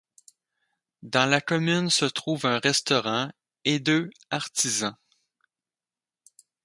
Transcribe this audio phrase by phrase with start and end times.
[1.03, 3.29] Dans la commune se trouvent un restaurant
[3.65, 4.97] et deux artisans.